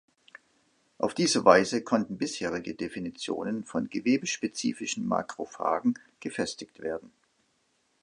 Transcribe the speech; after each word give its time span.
Auf 0.97 1.13
diese 1.13 1.45
Weise 1.45 1.83
konnten 1.83 2.17
bisherige 2.17 2.73
Definitionen 2.73 3.63
von 3.63 3.87
Gewebe-spezifischen 3.87 5.05
Makrophagen 5.07 5.93
gefestigt 6.19 6.79
werden. 6.79 7.11